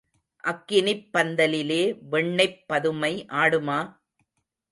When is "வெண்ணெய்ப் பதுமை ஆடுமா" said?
2.11-3.79